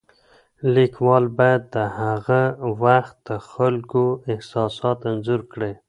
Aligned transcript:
لیکوال 0.73 1.25
باید 1.37 1.61
د 1.75 1.77
هغه 2.01 2.41
وخت 2.83 3.15
د 3.29 3.31
خلکو 3.51 4.03
احساسات 4.33 4.97
انځور 5.09 5.41
کړي. 5.53 5.73